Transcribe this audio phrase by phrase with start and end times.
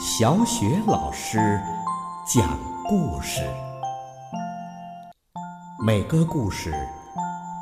[0.00, 1.38] 小雪老师
[2.24, 3.42] 讲故事，
[5.84, 6.72] 每个故事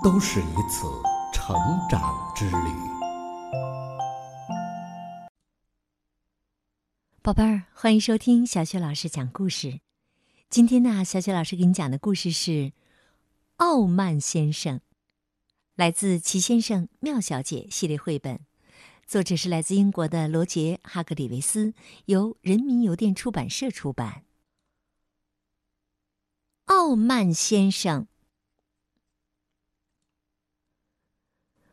[0.04, 0.86] 都是一次
[1.32, 1.56] 成
[1.88, 2.68] 长之旅。
[7.22, 9.80] 宝贝儿，欢迎收听小雪老师讲故事。
[10.50, 12.50] 今天呢，小雪老师给你讲的故事是
[13.56, 14.76] 《傲慢先生》，
[15.74, 18.40] 来自《奇先生妙小姐》系列绘本。
[19.06, 21.74] 作者是来自英国的罗杰·哈格里维斯，
[22.06, 24.24] 由人民邮电出版社出版。
[26.64, 28.08] 傲慢先生，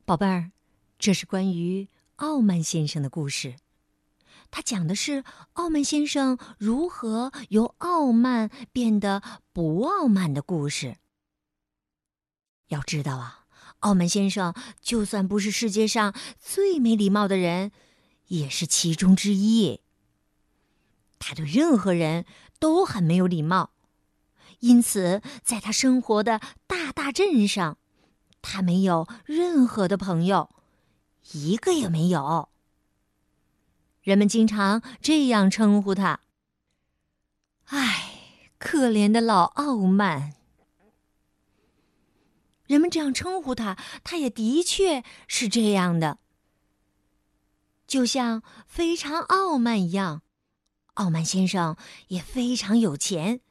[0.06, 0.52] 宝贝儿，
[1.00, 3.56] 这是关于傲慢先生的故事。
[4.52, 10.98] 他讲的是傲慢先生如何由傲慢变得不傲慢的故事。
[12.68, 13.43] 要知道啊。
[13.84, 17.72] 傲慢先生就算不是世界上最没礼貌的人，
[18.28, 19.82] 也是其中之一。
[21.20, 22.26] 他对任何人
[22.60, 23.72] 都很没有礼貌，
[24.60, 27.78] 因此在他生活的大大镇上，
[28.42, 30.50] 他没有任何的朋友，
[31.32, 32.50] 一个也没有。
[34.02, 36.20] 人们经常这样称呼他
[37.68, 40.34] ：“唉，可怜的老傲慢。”
[42.68, 46.20] 人们这样称呼他，他也的确是这样的。
[47.86, 50.22] 就像非常傲慢一样，
[50.96, 51.76] 傲慢先生
[52.08, 53.42] 也非常有钱，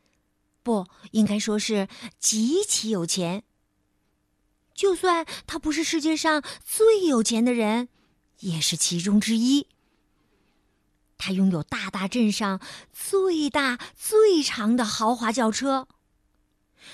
[0.63, 1.89] 不应该说是
[2.19, 3.45] 极其有钱。
[4.75, 7.89] 就算他不是世界上最有钱的人，
[8.41, 9.69] 也是其中之一。
[11.19, 12.61] 他拥有大大镇上
[12.93, 15.87] 最大最长的豪华轿车。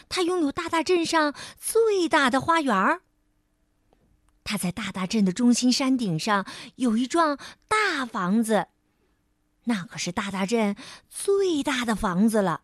[0.09, 3.03] 他拥有大大镇上最大的花园儿。
[4.45, 8.69] 他在大大镇的中心山顶上有一幢大房子，
[9.65, 10.75] 那可是大大镇
[11.11, 12.63] 最大的房子了。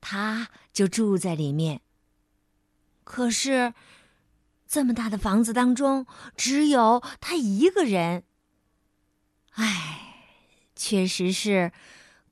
[0.00, 1.80] 他就住在里面。
[3.04, 3.72] 可是，
[4.66, 8.24] 这么大的房子当中只有他一个人。
[9.52, 10.34] 唉，
[10.76, 11.72] 确实是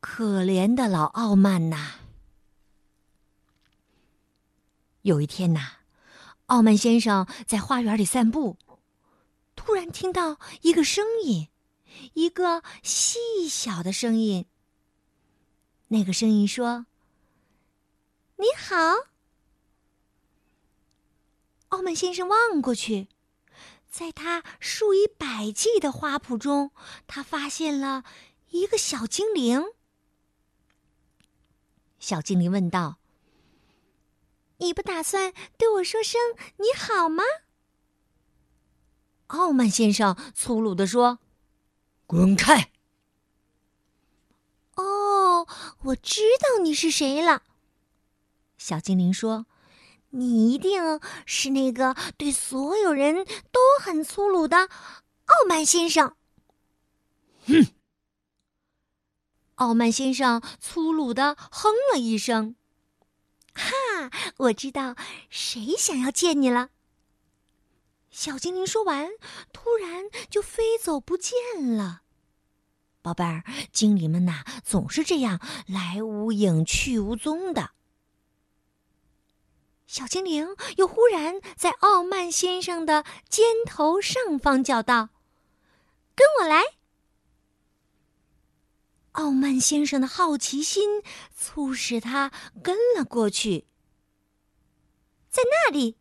[0.01, 1.95] 可怜的老傲慢呐。
[5.07, 5.61] 有一天呐，
[6.47, 8.57] 傲慢先生在花园里散步，
[9.55, 11.47] 突然听到一个声音，
[12.15, 14.47] 一个细小的声音。
[15.89, 16.87] 那个声音说
[18.35, 18.75] ：“你好。”
[21.71, 23.07] 傲慢先生望过去，
[23.89, 26.73] 在他数以百计的花圃中，
[27.07, 28.03] 他发现了
[28.51, 29.63] 一个小精灵。
[32.01, 32.99] 小精灵问道。
[34.59, 36.21] 你不打算对我说声
[36.57, 37.23] 你好吗？
[39.29, 41.19] 傲慢先生粗鲁地说
[42.07, 42.71] ：“滚开！”
[44.77, 45.47] 哦，
[45.83, 47.43] 我知道你是谁了。
[48.57, 49.47] 小精灵说
[50.11, 54.69] ：“你一定是那个对所有人都很粗鲁的
[55.27, 56.17] 傲慢先生。”
[57.47, 57.67] 哼！
[59.57, 62.57] 傲慢先生粗鲁的哼了一声。
[63.57, 64.95] 哈，我知道
[65.31, 66.71] 谁想要见你了。
[68.11, 69.11] 小精灵说完，
[69.53, 71.35] 突然就飞走不见
[71.77, 72.03] 了。
[73.03, 77.71] 宝贝儿，精灵们呐，总是这样来无影去无踪的。
[79.87, 85.11] 小精灵又忽然在傲慢先生的肩头上方叫道
[86.17, 86.63] ：“跟我来。”
[89.17, 91.03] 傲慢先生的好奇心
[91.35, 92.31] 促使他
[92.63, 93.67] 跟了过去。
[95.31, 95.97] 在那里，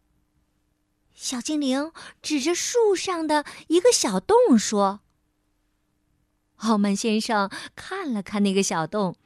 [1.14, 5.00] 小精灵指着树上的一个小洞说
[6.58, 9.18] ：“傲慢先生看了看那个小洞，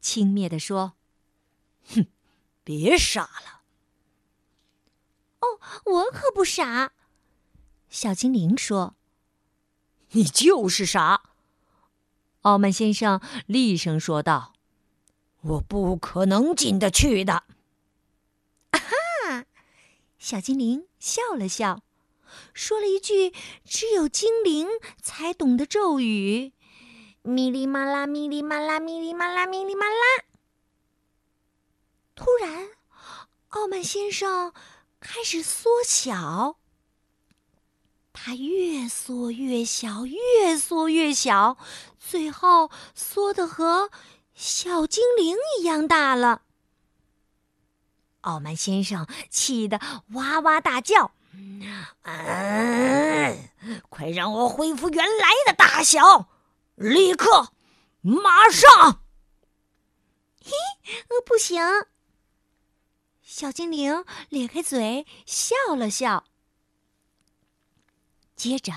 [0.00, 0.94] 轻蔑地说
[1.94, 2.06] ：‘哼，
[2.62, 3.62] 别傻了。’
[5.40, 6.92] 哦，我可不傻。”
[7.90, 8.96] 小精灵说
[10.12, 11.32] ：“你就是傻。”
[12.46, 14.52] 傲慢先生厉声说道
[15.42, 17.42] ：“我不可能进得去的。”
[18.70, 19.44] 啊哈！
[20.16, 21.82] 小精灵笑了笑，
[22.54, 23.34] 说了一句
[23.64, 24.68] 只有精灵
[25.02, 26.52] 才懂的咒语
[27.22, 30.24] ：“咪哩嘛啦，咪哩嘛啦，咪哩嘛啦，咪哩嘛啦。”
[32.14, 32.68] 突然，
[33.48, 34.52] 傲慢先生
[35.00, 36.58] 开始缩小。
[38.18, 41.58] 它越缩越小，越缩越小，
[42.00, 43.90] 最后缩得和
[44.34, 46.42] 小精灵一样大了。
[48.22, 49.78] 傲慢先生气得
[50.14, 51.12] 哇哇大叫
[52.02, 53.48] ：“嗯，
[53.88, 56.28] 快让我恢复原来的大小！
[56.74, 57.52] 立刻
[58.00, 59.02] 马上！
[60.42, 60.50] 嘿，
[61.08, 61.62] 呃不行！
[63.22, 66.24] 小精灵咧开嘴笑了笑，
[68.36, 68.72] 接着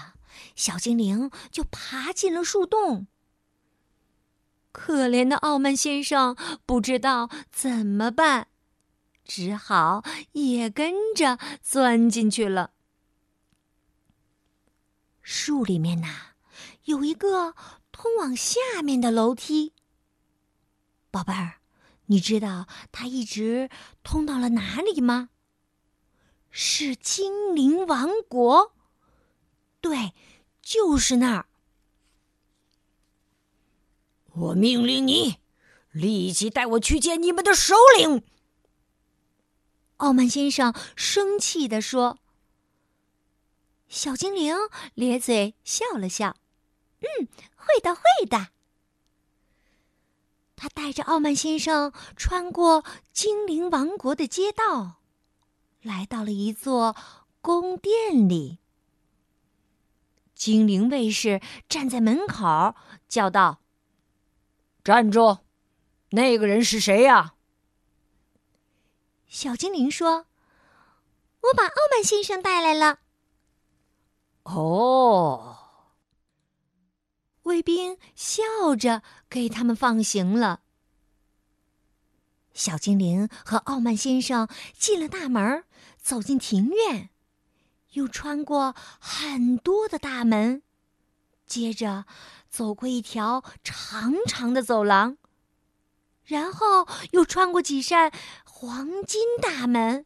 [0.56, 3.08] 小精灵就爬进了树洞。
[4.72, 6.36] 可怜的傲慢先生
[6.66, 8.48] 不知道怎么办，
[9.26, 12.72] 只好也跟着钻进去了。
[15.22, 16.08] 树里面呐，
[16.86, 17.54] 有一个
[17.92, 19.74] 通往下面的楼梯。
[21.12, 21.60] 宝贝儿，
[22.06, 23.70] 你知道它一直
[24.04, 25.30] 通到了哪里吗？
[26.50, 28.74] 是精灵王国。
[29.82, 30.14] 对，
[30.62, 31.46] 就是那儿。
[34.34, 35.38] 我命令你，
[35.92, 38.24] 立即带我去见你们的首领。
[39.98, 42.20] 傲慢先生生气地说。
[43.88, 44.56] 小精灵
[44.94, 46.38] 咧嘴笑了笑
[47.02, 48.50] ，“嗯，会的，会的。”
[50.56, 55.02] 他带着傲慢先生穿过精灵王国的街道，
[55.82, 56.96] 来到了一座
[57.42, 58.60] 宫殿里。
[60.40, 62.74] 精灵卫士站在门口，
[63.10, 63.60] 叫道
[64.86, 65.40] ：“站住！
[66.12, 67.34] 那个人是谁呀？”
[69.28, 70.28] 小精灵说
[71.44, 73.00] ：“我把傲慢先生带来了。”
[74.44, 75.58] 哦，
[77.44, 78.42] 卫兵笑
[78.78, 80.62] 着给他们放行了。
[82.54, 85.66] 小精灵和傲慢先生进了大门，
[86.02, 87.10] 走进庭院，
[87.92, 90.62] 又穿过很多的大门，
[91.46, 92.06] 接着
[92.50, 95.18] 走过一条长长的走廊，
[96.26, 98.12] 然后又穿过几扇
[98.46, 100.06] 黄金大门，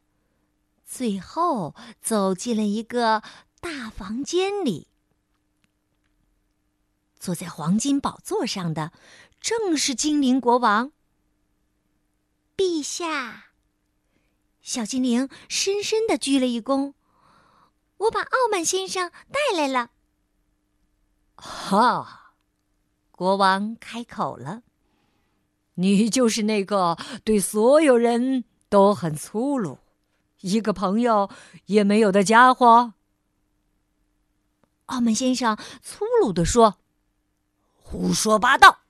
[0.84, 3.22] 最后走进了一个。
[3.64, 4.88] 大房间里，
[7.18, 8.92] 坐在黄金宝座上的
[9.40, 10.92] 正是精灵国王。
[12.54, 13.46] 陛下，
[14.60, 16.92] 小精灵深深的鞠了一躬。
[17.98, 19.90] 我把傲慢先生带来了。
[21.36, 22.34] 哈，
[23.10, 24.62] 国王开口了
[25.74, 29.78] ：“你就是那个对所有人都很粗鲁，
[30.40, 31.30] 一个朋友
[31.66, 32.94] 也没有的家伙。”
[34.86, 36.78] 傲慢先生粗鲁地说
[37.80, 38.80] ：“胡说八道！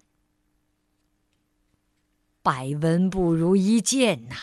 [2.42, 4.34] 百闻不如一见呐！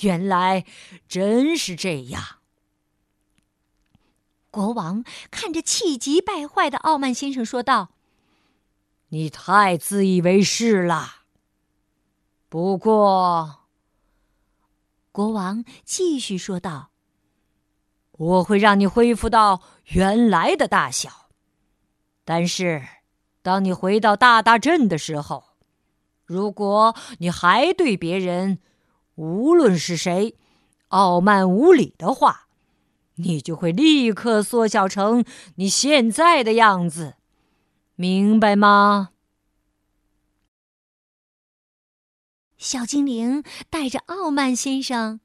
[0.00, 0.64] 原来
[1.08, 2.37] 真是这样。”
[4.50, 7.90] 国王看着气急败坏的傲慢先生说道
[9.10, 11.22] ：“你太自以为是了。
[12.48, 13.66] 不过，
[15.12, 16.90] 国王继续说道。”
[18.18, 21.28] 我会让你恢复到原来的大小，
[22.24, 22.84] 但是，
[23.42, 25.44] 当你回到大大镇的时候，
[26.24, 28.58] 如果你还对别人，
[29.14, 30.36] 无论是谁，
[30.88, 32.47] 傲慢无礼的话，
[33.18, 35.24] 你就会立刻缩小成
[35.56, 37.14] 你现在的样子，
[37.94, 39.10] 明白吗？
[42.56, 45.20] 小精灵带着傲慢先生。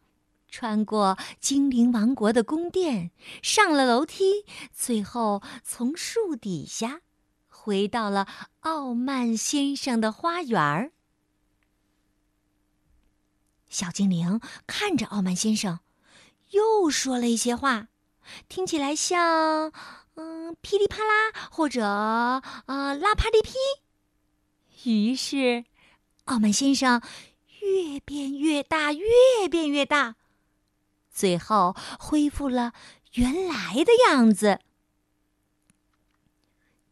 [0.48, 3.10] 穿过精灵王国的宫殿，
[3.42, 7.02] 上了楼梯，最后从树底下
[7.48, 8.28] 回到了
[8.60, 10.92] 傲慢先生的花园儿。
[13.68, 15.80] 小精灵看着傲慢先生，
[16.54, 17.88] 又说了一些话，
[18.48, 19.72] 听起来像
[20.16, 22.42] “嗯，噼里啪啦”或者“啊，
[22.94, 23.54] 拉啪哩噼”。
[24.86, 25.66] 于是，
[26.26, 27.02] 傲慢先生
[27.62, 30.16] 越变越大，越变越大。
[31.12, 32.74] 最后恢复了
[33.14, 34.60] 原来的样子。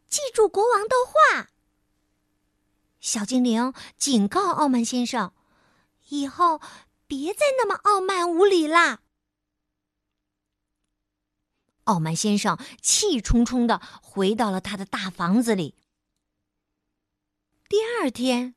[0.09, 1.49] 记住国王的话，
[2.99, 5.31] 小精灵警告傲慢先生
[6.09, 6.59] ：“以后
[7.05, 9.01] 别再那么傲慢无礼啦。”
[11.85, 15.75] 傲慢先生气冲冲的回到了他的大房子里。
[17.67, 18.55] 第二天，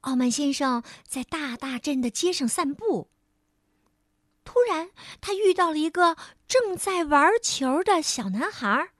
[0.00, 3.10] 傲慢先生在大大镇的街上散步。
[4.44, 6.16] 突然，他遇到了一个
[6.48, 8.90] 正在玩球的小男孩。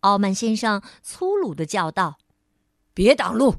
[0.00, 2.18] 傲慢先生粗鲁的叫道
[2.94, 3.56] ：“别挡路！”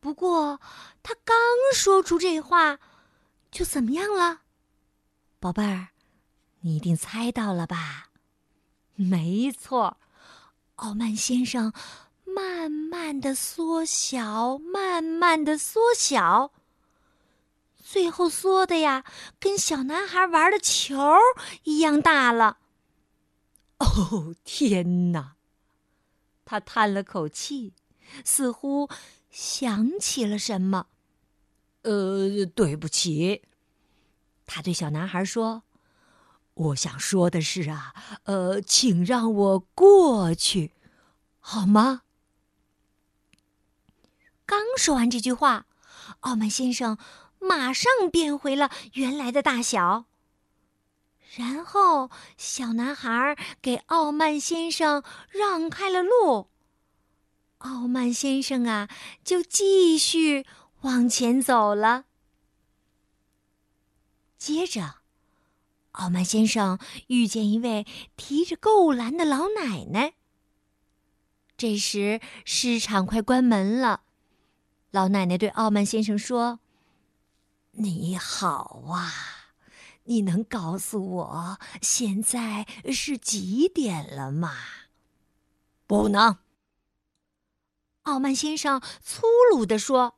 [0.00, 0.60] 不过，
[1.02, 1.36] 他刚
[1.74, 2.78] 说出这话，
[3.50, 4.42] 就怎么样了？
[5.38, 5.88] 宝贝儿，
[6.60, 8.10] 你一定猜到了吧？
[8.94, 9.96] 没错，
[10.76, 11.72] 傲慢先生
[12.24, 16.52] 慢慢的缩小，慢慢的缩小。
[17.82, 19.04] 最后缩的呀，
[19.38, 20.96] 跟小男孩玩的球
[21.64, 22.58] 一样大了。
[23.78, 25.36] 哦，天哪！
[26.44, 27.72] 他叹了口气，
[28.24, 28.88] 似乎
[29.30, 30.88] 想起了什么。
[31.82, 33.42] 呃，对不起，
[34.44, 35.62] 他对小男孩说
[36.54, 40.72] ：“我想说的是啊，呃，请让我过去，
[41.38, 42.02] 好吗？”
[44.46, 45.66] 刚说完这句话，
[46.20, 46.98] 傲慢先生
[47.38, 50.06] 马上变回了原来的大小。
[51.36, 56.48] 然后，小男孩给傲慢先生让开了路。
[57.58, 58.88] 傲慢先生啊，
[59.22, 60.46] 就继续。
[60.82, 62.06] 往前走了。
[64.38, 64.99] 接着，
[66.00, 66.78] 傲慢先生
[67.08, 70.14] 遇见一位提着够篮的老奶奶。
[71.58, 74.04] 这时市场快关门了，
[74.90, 76.60] 老奶奶对傲慢先生说
[77.72, 79.52] ：“你好啊，
[80.04, 84.54] 你能告诉我现在是几点了吗
[85.86, 86.38] ？”“不能。”
[88.04, 90.16] 傲慢先生粗鲁地说。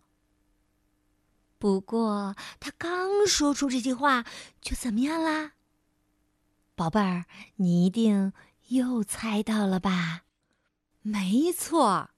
[1.58, 4.24] 不过，他刚说出这句话，
[4.60, 5.54] 就怎么样啦？
[6.74, 7.26] 宝贝儿，
[7.56, 8.32] 你一定
[8.68, 10.22] 又猜到了吧？
[11.02, 12.10] 没错，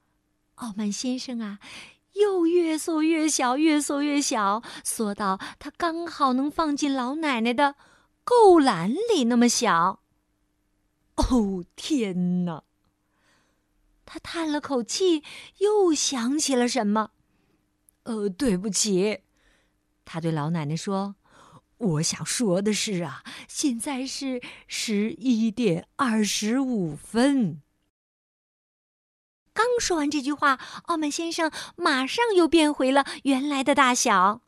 [0.56, 1.58] 傲慢先生啊，
[2.12, 7.74] 又越缩越小，越缩越小，缩到他刚好能放进老奶奶的
[8.22, 10.00] 够篮里那么小。
[11.16, 12.62] 哦，天哪！
[14.06, 15.22] 他叹了口气，
[15.58, 17.10] 又想起了什么。
[18.04, 19.20] 呃，对不起。
[20.04, 21.16] 他对老奶奶说
[21.84, 27.60] ：“我想说的是啊，现在是十一点二十五分。”
[29.52, 34.40] 刚说完这句话，傲慢先生马上又变回了原来的大小。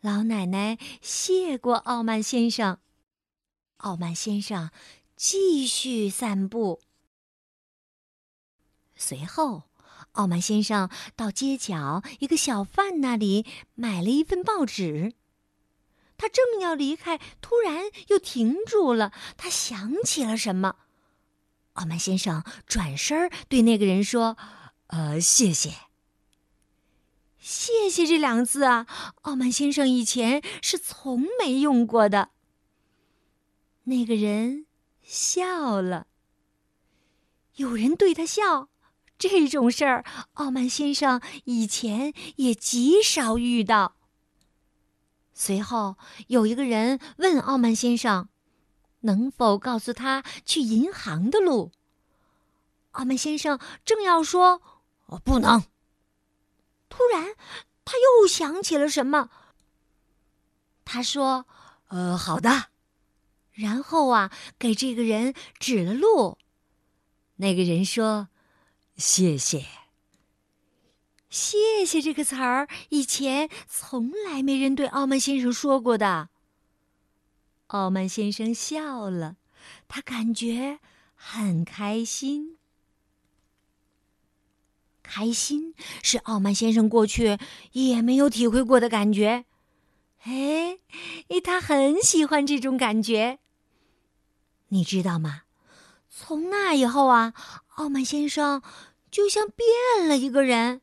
[0.00, 2.78] 老奶奶谢过傲慢先生，
[3.78, 4.70] 傲慢先生
[5.16, 6.80] 继续散步。
[8.94, 9.64] 随后。
[10.12, 13.44] 傲慢先生到街角一个小贩那里
[13.74, 15.14] 买了一份报纸。
[16.16, 19.12] 他正要离开，突然又停住了。
[19.36, 20.76] 他想起了什么？
[21.74, 24.36] 傲慢先生转身对那个人说
[24.88, 25.72] ：“呃，谢谢。
[27.40, 28.86] ”“谢谢”这两个字啊，
[29.22, 32.30] 傲慢先生以前是从没用过的。
[33.84, 34.66] 那个人
[35.02, 36.06] 笑了。
[37.56, 38.68] 有人对他笑。
[39.16, 40.04] 这种事儿，
[40.34, 43.96] 傲慢先生以前也极少遇到。
[45.34, 45.96] 随后，
[46.28, 48.28] 有一个人问傲慢先生
[49.00, 51.72] ：“能否告诉他去银行的路？”
[52.92, 54.62] 傲慢先生正要说
[55.06, 55.64] “我不能”，
[56.88, 57.34] 突然
[57.84, 59.28] 他又想起了什么。
[60.84, 61.46] 他说
[61.88, 62.66] ：“呃，好的。”
[63.52, 66.38] 然后啊，给这个人指了路。
[67.36, 68.28] 那个人说。
[68.96, 69.66] 谢谢，
[71.34, 76.28] 谢谢这个词儿，以前从来没人对傲慢先生说过的。
[77.66, 79.34] 傲慢先生笑了，
[79.88, 80.78] 他感觉
[81.16, 82.56] 很开心。
[85.02, 85.74] 开心
[86.04, 87.36] 是傲慢先生过去
[87.72, 89.44] 也没有体会过的感觉。
[90.22, 90.78] 哎，
[91.42, 93.40] 他很喜欢这种感觉。
[94.68, 95.42] 你知道吗？
[96.08, 97.34] 从那以后啊，
[97.74, 98.62] 傲慢先生
[99.10, 100.82] 就像变了一个人。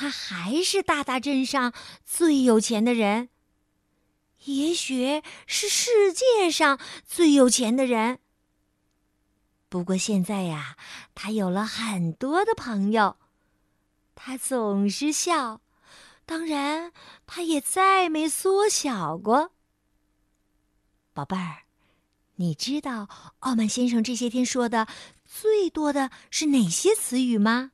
[0.00, 1.74] 他还是大大镇上
[2.06, 3.28] 最有钱的人，
[4.44, 8.18] 也许是世界上最有钱的人。
[9.68, 10.78] 不过现在呀，
[11.14, 13.18] 他有了很多的朋友，
[14.14, 15.60] 他总是笑，
[16.24, 16.94] 当然，
[17.26, 19.52] 他也再没缩小过。
[21.12, 21.64] 宝贝儿。
[22.36, 23.06] 你知道
[23.40, 24.88] 傲慢先生这些天说的
[25.26, 27.72] 最多的是哪些词语吗？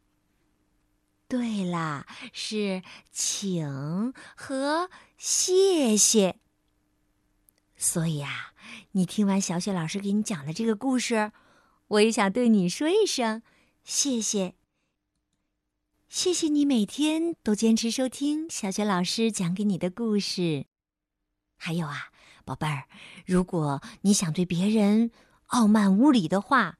[1.29, 6.39] 对啦，是请和谢谢。
[7.77, 8.55] 所以啊，
[8.93, 11.33] 你听完小雪老师给你讲的这个故事，
[11.89, 13.43] 我也想对你说一声
[13.83, 14.55] 谢谢。
[16.09, 20.67] 谢谢你每天都坚持收听小雪老师讲给你的故事，
[21.57, 22.11] 还有啊。
[22.45, 22.85] 宝贝儿，
[23.25, 25.11] 如果你想对别人
[25.47, 26.79] 傲慢无礼的话，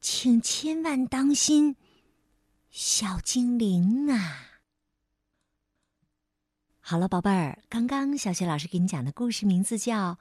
[0.00, 1.74] 请千万当心
[2.72, 4.62] 小精灵啊！
[6.80, 10.14] 好了，宝贝儿，刚刚小雪老师给你讲的故事名字叫《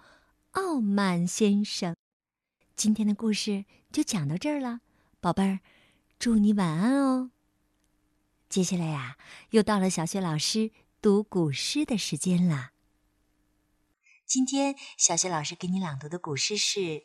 [0.51, 1.93] 傲慢先生》。
[2.75, 4.81] 今天的故事就讲到这儿了，
[5.21, 5.61] 宝贝儿，
[6.19, 7.31] 祝你晚安哦。
[8.49, 9.17] 接下来呀，
[9.51, 12.71] 又到了小雪老师读古诗的时间了。
[14.25, 16.79] 今天，小雪老师给你朗读的古诗是《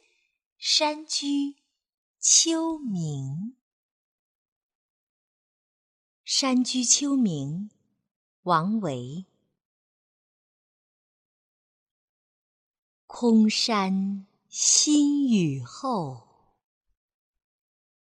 [0.59, 1.55] 山居
[2.19, 3.53] 秋暝》。
[6.29, 7.71] 山居秋暝，
[8.43, 9.27] 王维。
[13.07, 16.57] 空山新雨后，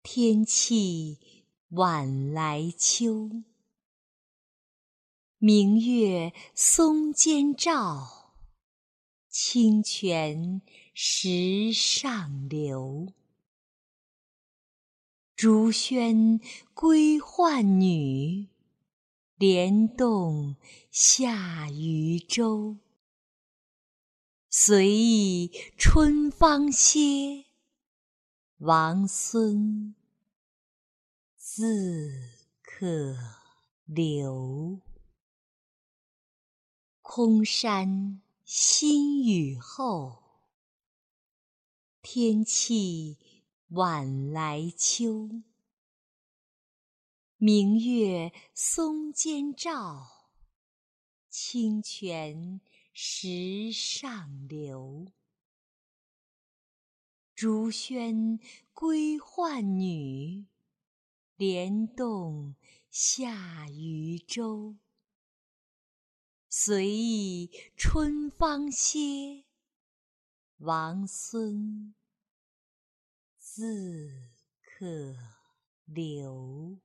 [0.04, 1.18] 天气
[1.70, 3.42] 晚来秋。
[5.38, 8.36] 明月松间照，
[9.28, 10.62] 清泉
[10.94, 13.12] 石上流。
[15.42, 16.40] 竹喧
[16.72, 18.46] 归浣女，
[19.34, 20.54] 莲动
[20.88, 22.76] 下渔舟。
[24.48, 27.46] 随意春芳歇，
[28.58, 29.96] 王孙
[31.36, 32.08] 自
[32.62, 33.16] 可
[33.84, 34.80] 留。
[37.00, 40.22] 空山新雨后，
[42.00, 43.18] 天气
[43.74, 45.30] 晚来秋。
[47.38, 50.28] 明月松间照，
[51.30, 52.60] 清泉
[52.92, 55.10] 石上流。
[57.34, 58.38] 竹喧
[58.74, 60.44] 归浣女，
[61.36, 62.54] 莲动
[62.90, 64.76] 下渔舟。
[66.50, 69.44] 随意春芳歇，
[70.58, 71.94] 王孙
[73.54, 74.30] 自
[74.62, 75.14] 可
[75.84, 76.78] 留。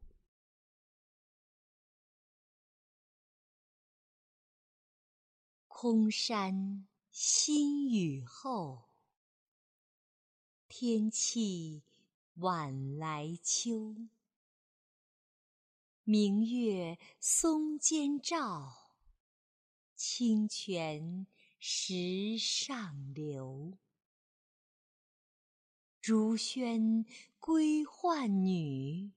[5.70, 8.90] 空山新雨后，
[10.68, 11.84] 天气
[12.34, 13.96] 晚来秋。
[16.04, 18.92] 明月松间照，
[19.96, 23.78] 清泉石上流。
[26.08, 27.06] 竹喧
[27.38, 29.12] 归浣女，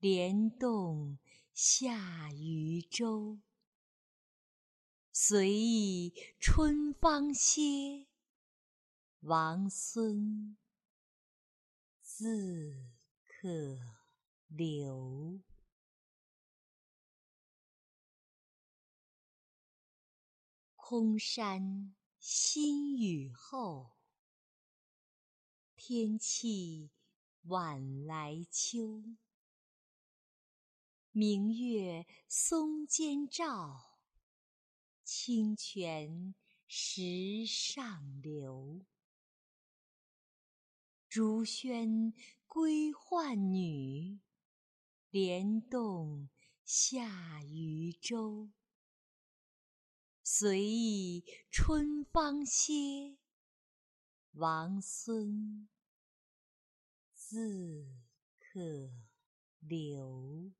[0.00, 1.18] 莲动
[1.54, 3.40] 下渔舟。
[5.10, 8.06] 随意春芳歇，
[9.20, 10.58] 王孙
[12.02, 12.90] 自
[13.26, 13.78] 可
[14.48, 15.40] 留。
[20.76, 23.93] 空山新雨后，
[25.86, 26.88] 天气
[27.42, 29.04] 晚来秋。
[31.10, 34.00] 明月松间照，
[35.02, 36.34] 清泉
[36.66, 38.86] 石上流。
[41.06, 42.14] 竹喧
[42.46, 44.20] 归浣女，
[45.10, 46.30] 莲动
[46.64, 48.50] 下渔舟。
[50.22, 53.18] 随意春芳歇，
[54.32, 55.68] 王孙
[57.34, 57.88] 自
[58.38, 58.92] 可
[59.58, 60.52] 留。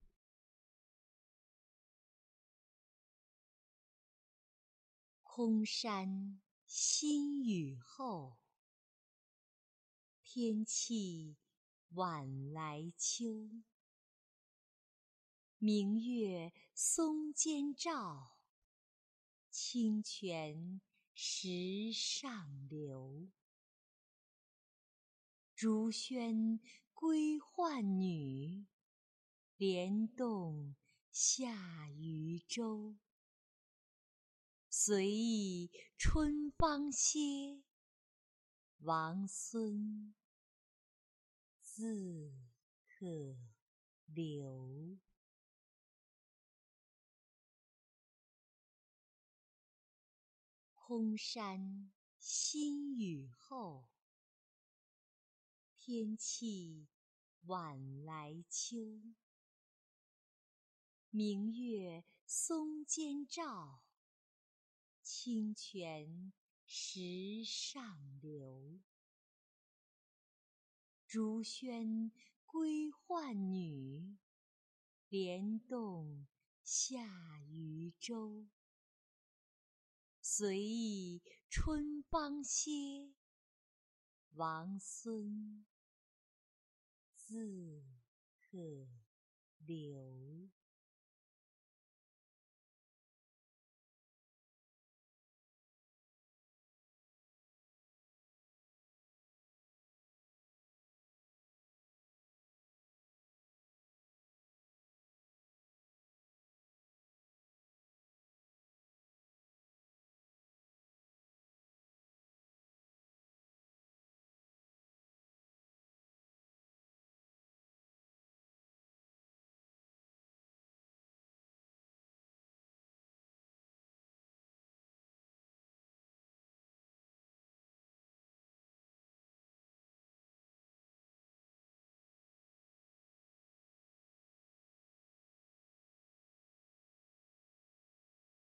[5.23, 8.39] 空山新雨后，
[10.25, 11.37] 天气
[11.91, 13.53] 晚来秋。
[15.59, 18.37] 明月松间照。
[19.49, 20.81] 清泉
[21.15, 23.31] 石上流。
[25.55, 26.59] 竹喧
[26.93, 28.67] 归浣女，
[29.57, 30.75] 莲动
[31.12, 32.97] 下渔舟。
[34.69, 37.62] 随意春芳歇，
[38.79, 40.14] 王孙
[41.62, 42.33] 自
[42.87, 43.37] 可
[44.07, 44.99] 留。
[50.75, 53.88] 空山新雨后，
[55.87, 56.88] 天气
[57.42, 59.03] 晚来秋。
[61.11, 63.83] 明月松间照，
[65.03, 66.33] 清泉
[66.64, 68.81] 石上流。
[71.07, 72.11] 竹喧
[72.47, 74.16] 归浣女，
[75.11, 76.27] 莲动
[76.62, 78.49] 下渔舟。
[80.23, 81.20] 随意
[81.51, 83.12] 春芳歇，
[84.31, 85.66] 王孙
[87.27, 87.83] 自
[88.39, 88.87] 可
[89.65, 90.51] 留。